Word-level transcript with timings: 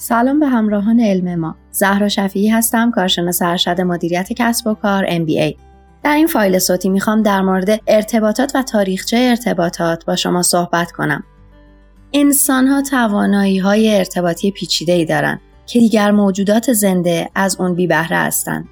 سلام 0.00 0.40
به 0.40 0.46
همراهان 0.46 1.00
علم 1.00 1.34
ما. 1.34 1.56
زهرا 1.70 2.08
شفیعی 2.08 2.48
هستم، 2.48 2.90
کارشناس 2.90 3.42
ارشد 3.42 3.80
مدیریت 3.80 4.32
کسب 4.32 4.66
و 4.66 4.74
کار 4.74 5.06
MBA. 5.06 5.56
در 6.02 6.14
این 6.14 6.26
فایل 6.26 6.58
صوتی 6.58 6.88
می‌خوام 6.88 7.22
در 7.22 7.42
مورد 7.42 7.80
ارتباطات 7.86 8.52
و 8.54 8.62
تاریخچه 8.62 9.16
ارتباطات 9.16 10.04
با 10.04 10.16
شما 10.16 10.42
صحبت 10.42 10.92
کنم. 10.92 11.24
انسان 12.12 12.66
ها 12.66 12.82
توانایی 12.82 13.58
های 13.58 13.96
ارتباطی 13.96 14.50
پیچیده 14.50 14.92
ای 14.92 15.04
دارند 15.04 15.40
که 15.66 15.78
دیگر 15.78 16.10
موجودات 16.10 16.72
زنده 16.72 17.30
از 17.34 17.56
اون 17.60 17.74
بی 17.74 17.86
بهره 17.86 18.16
هستند. 18.16 18.68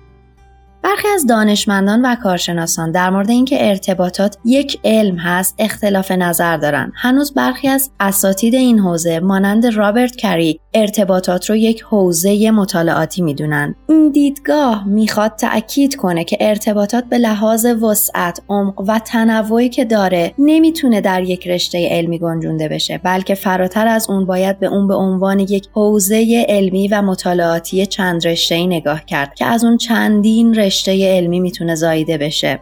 برخی 0.87 1.09
از 1.09 1.27
دانشمندان 1.27 2.03
و 2.03 2.15
کارشناسان 2.15 2.91
در 2.91 3.11
مورد 3.11 3.31
اینکه 3.31 3.69
ارتباطات 3.69 4.39
یک 4.45 4.81
علم 4.85 5.17
هست 5.17 5.55
اختلاف 5.59 6.11
نظر 6.11 6.57
دارند. 6.57 6.93
هنوز 6.97 7.35
برخی 7.35 7.69
از 7.69 7.91
اساتید 8.01 8.55
این 8.55 8.79
حوزه 8.79 9.21
مانند 9.21 9.67
رابرت 9.67 10.17
کری 10.17 10.61
ارتباطات 10.75 11.51
رو 11.51 11.57
یک 11.57 11.83
حوزه 11.83 12.51
مطالعاتی 12.51 13.23
می‌دونن. 13.23 13.75
این 13.89 14.11
دیدگاه 14.11 14.89
می‌خواد 14.89 15.37
تأکید 15.37 15.97
کنه 15.97 16.25
که 16.25 16.37
ارتباطات 16.41 17.05
به 17.05 17.19
لحاظ 17.19 17.67
وسعت، 17.67 18.43
عمق 18.49 18.81
و 18.81 18.99
تنوعی 18.99 19.69
که 19.69 19.85
داره 19.85 20.35
نمی‌تونه 20.39 21.01
در 21.01 21.23
یک 21.23 21.49
رشته 21.49 21.89
علمی 21.89 22.19
گنجونده 22.19 22.69
بشه 22.69 22.99
بلکه 22.99 23.35
فراتر 23.35 23.89
از 23.89 24.11
اون 24.11 24.27
باید 24.27 24.59
به 24.59 24.67
اون 24.67 24.89
به 24.89 24.95
عنوان 24.95 25.39
یک 25.39 25.69
حوزه 25.73 26.47
علمی 26.49 26.89
و 26.89 27.03
مطالعاتی 27.03 27.87
چند 27.87 28.27
رشته 28.27 28.67
نگاه 28.67 29.05
کرد 29.05 29.35
که 29.35 29.47
از 29.47 29.65
اون 29.65 29.77
چندین 29.77 30.55
رشته 30.55 30.76
علمی 30.89 31.41
می‌تونه 31.41 31.75
زاییده 31.75 32.19
بشه. 32.19 32.61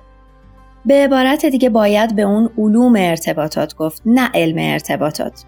به 0.86 0.94
عبارت 0.94 1.46
دیگه 1.46 1.68
باید 1.68 2.16
به 2.16 2.22
اون 2.22 2.50
علوم 2.58 2.94
ارتباطات 2.96 3.74
گفت 3.74 4.02
نه 4.06 4.30
علم 4.34 4.56
ارتباطات. 4.58 5.44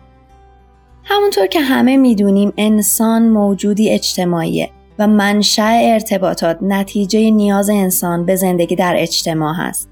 همونطور 1.05 1.47
که 1.47 1.61
همه 1.61 1.97
می‌دونیم 1.97 2.53
انسان 2.57 3.29
موجودی 3.29 3.91
اجتماعیه 3.91 4.71
و 4.99 5.07
منشأ 5.07 5.79
ارتباطات 5.83 6.59
نتیجه 6.63 7.31
نیاز 7.31 7.71
انسان 7.71 8.27
به 8.27 8.37
زندگی 8.37 8.77
در 8.77 8.95
اجتماع 8.97 9.55
هست. 9.55 9.89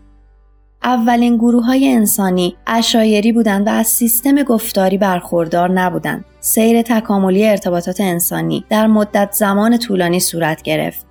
اولین 0.82 1.36
گروه 1.36 1.64
های 1.64 1.88
انسانی 1.88 2.56
اشایری 2.66 3.32
بودند 3.32 3.66
و 3.66 3.70
از 3.70 3.86
سیستم 3.86 4.42
گفتاری 4.42 4.98
برخوردار 4.98 5.70
نبودند. 5.70 6.24
سیر 6.40 6.82
تکاملی 6.82 7.46
ارتباطات 7.46 8.00
انسانی 8.00 8.64
در 8.68 8.86
مدت 8.86 9.32
زمان 9.32 9.78
طولانی 9.78 10.20
صورت 10.20 10.62
گرفت. 10.62 11.06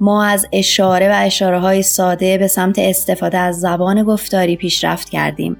ما 0.00 0.24
از 0.24 0.46
اشاره 0.52 1.08
و 1.08 1.14
اشاره 1.14 1.58
های 1.58 1.82
ساده 1.82 2.38
به 2.38 2.46
سمت 2.46 2.78
استفاده 2.78 3.38
از 3.38 3.60
زبان 3.60 4.02
گفتاری 4.02 4.56
پیشرفت 4.56 5.08
کردیم. 5.08 5.56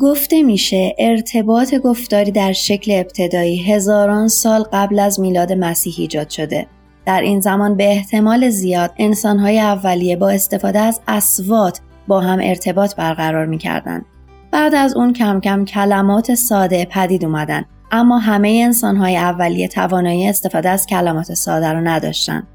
گفته 0.00 0.42
میشه 0.42 0.94
ارتباط 0.98 1.74
گفتاری 1.74 2.30
در 2.30 2.52
شکل 2.52 2.92
ابتدایی 2.92 3.72
هزاران 3.72 4.28
سال 4.28 4.62
قبل 4.72 4.98
از 4.98 5.20
میلاد 5.20 5.52
مسیح 5.52 5.94
ایجاد 5.98 6.28
شده. 6.28 6.66
در 7.06 7.20
این 7.20 7.40
زمان 7.40 7.76
به 7.76 7.84
احتمال 7.84 8.50
زیاد 8.50 8.90
انسانهای 8.98 9.60
اولیه 9.60 10.16
با 10.16 10.30
استفاده 10.30 10.78
از 10.78 11.00
اسوات 11.08 11.80
با 12.08 12.20
هم 12.20 12.38
ارتباط 12.42 12.96
برقرار 12.96 13.46
می‌کردند. 13.46 14.04
بعد 14.50 14.74
از 14.74 14.96
اون 14.96 15.12
کم 15.12 15.40
کم 15.40 15.64
کلمات 15.64 16.34
ساده 16.34 16.84
پدید 16.84 17.24
اومدن 17.24 17.64
اما 17.90 18.18
همه 18.18 18.60
انسانهای 18.64 19.16
اولیه 19.16 19.68
توانایی 19.68 20.28
استفاده 20.28 20.68
از 20.68 20.86
کلمات 20.86 21.34
ساده 21.34 21.72
رو 21.72 21.80
نداشتند. 21.80 22.46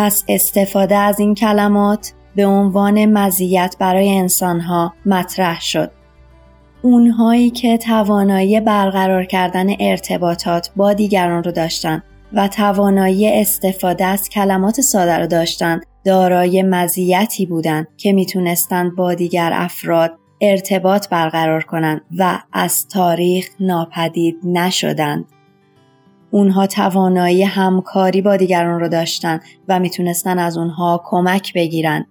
پس 0.00 0.24
استفاده 0.28 0.96
از 0.96 1.20
این 1.20 1.34
کلمات 1.34 2.12
به 2.36 2.46
عنوان 2.46 3.06
مزیت 3.06 3.76
برای 3.78 4.18
انسانها 4.18 4.94
مطرح 5.06 5.60
شد. 5.60 5.90
اونهایی 6.82 7.50
که 7.50 7.76
توانایی 7.76 8.60
برقرار 8.60 9.24
کردن 9.24 9.66
ارتباطات 9.80 10.70
با 10.76 10.92
دیگران 10.92 11.44
رو 11.44 11.52
داشتن 11.52 12.02
و 12.32 12.48
توانایی 12.48 13.40
استفاده 13.40 14.04
از 14.04 14.28
کلمات 14.28 14.80
ساده 14.80 15.18
رو 15.18 15.26
داشتن 15.26 15.80
دارای 16.04 16.62
مزیتی 16.62 17.46
بودند 17.46 17.86
که 17.96 18.12
می‌تونستند 18.12 18.96
با 18.96 19.14
دیگر 19.14 19.50
افراد 19.54 20.18
ارتباط 20.40 21.08
برقرار 21.08 21.62
کنند 21.62 22.00
و 22.18 22.38
از 22.52 22.88
تاریخ 22.88 23.48
ناپدید 23.60 24.36
نشدند. 24.44 25.24
اونها 26.30 26.66
توانایی 26.66 27.42
همکاری 27.42 28.22
با 28.22 28.36
دیگران 28.36 28.80
رو 28.80 28.88
داشتن 28.88 29.40
و 29.68 29.78
می‌تونستن 29.78 30.38
از 30.38 30.56
اونها 30.56 31.02
کمک 31.04 31.52
بگیرن. 31.54 32.06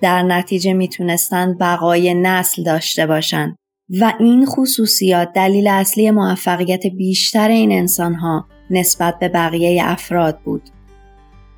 در 0.00 0.22
نتیجه 0.22 0.72
می‌تونستن 0.72 1.56
بقای 1.60 2.14
نسل 2.14 2.62
داشته 2.62 3.06
باشن 3.06 3.56
و 4.00 4.12
این 4.20 4.46
خصوصیات 4.46 5.32
دلیل 5.34 5.68
اصلی 5.68 6.10
موفقیت 6.10 6.86
بیشتر 6.86 7.48
این 7.48 7.72
انسانها 7.72 8.46
نسبت 8.70 9.18
به 9.18 9.28
بقیه 9.28 9.82
افراد 9.84 10.38
بود. 10.44 10.62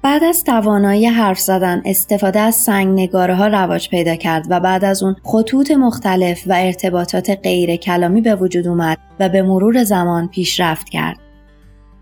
بعد 0.02 0.24
از 0.24 0.44
توانایی 0.44 1.06
حرف 1.06 1.38
زدن 1.38 1.82
استفاده 1.84 2.41
از 2.41 2.54
سنگ 2.54 3.00
نگاره 3.00 3.34
ها 3.34 3.47
رواج 3.47 3.88
پیدا 3.88 4.16
کرد 4.16 4.47
و 4.50 4.60
بعد 4.60 4.84
از 4.84 5.02
اون 5.02 5.16
خطوط 5.24 5.70
مختلف 5.70 6.42
و 6.47 6.52
ارتباطات 6.52 7.38
غیر 7.42 7.76
کلامی 7.76 8.20
به 8.20 8.34
وجود 8.34 8.68
اومد 8.68 8.98
و 9.20 9.28
به 9.28 9.42
مرور 9.42 9.84
زمان 9.84 10.28
پیشرفت 10.28 10.88
کرد. 10.88 11.16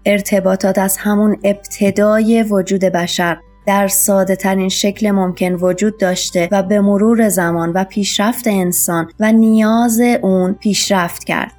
ارتباطات 0.08 0.78
از 0.78 0.96
همون 0.96 1.36
ابتدای 1.44 2.42
وجود 2.42 2.80
بشر 2.80 3.38
در 3.66 3.88
ساده 3.88 4.36
ترین 4.36 4.68
شکل 4.68 5.10
ممکن 5.10 5.52
وجود 5.52 5.98
داشته 6.00 6.48
و 6.52 6.62
به 6.62 6.80
مرور 6.80 7.28
زمان 7.28 7.72
و 7.72 7.84
پیشرفت 7.84 8.46
انسان 8.46 9.10
و 9.20 9.32
نیاز 9.32 10.00
اون 10.22 10.52
پیشرفت 10.52 11.24
کرد. 11.24 11.52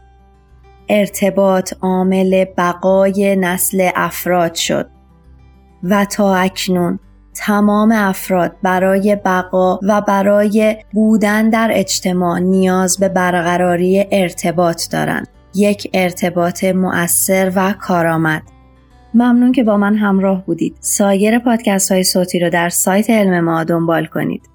ارتباط 0.89 1.73
عامل 1.81 2.45
بقای 2.57 3.35
نسل 3.35 3.89
افراد 3.95 4.55
شد 4.55 4.89
و 5.83 6.05
تا 6.05 6.35
اکنون 6.35 6.99
تمام 7.35 7.91
افراد 7.91 8.55
برای 8.63 9.17
بقا 9.25 9.79
و 9.83 10.01
برای 10.01 10.77
بودن 10.93 11.49
در 11.49 11.69
اجتماع 11.73 12.39
نیاز 12.39 12.97
به 12.97 13.09
برقراری 13.09 14.05
ارتباط 14.11 14.91
دارند. 14.91 15.27
یک 15.55 15.89
ارتباط 15.93 16.63
مؤثر 16.63 17.51
و 17.55 17.73
کارآمد. 17.79 18.43
ممنون 19.13 19.51
که 19.51 19.63
با 19.63 19.77
من 19.77 19.95
همراه 19.95 20.45
بودید. 20.45 20.75
سایر 20.79 21.39
پادکست 21.39 21.91
های 21.91 22.03
صوتی 22.03 22.39
رو 22.39 22.49
در 22.49 22.69
سایت 22.69 23.09
علم 23.09 23.39
ما 23.39 23.63
دنبال 23.63 24.05
کنید. 24.05 24.49